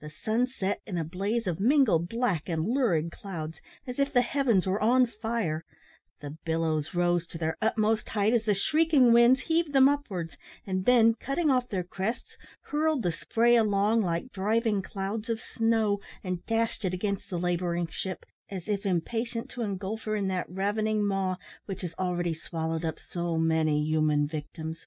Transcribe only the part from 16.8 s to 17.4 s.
it against the